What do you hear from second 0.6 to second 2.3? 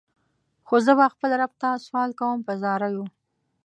خو زه به خپل رب ته سوال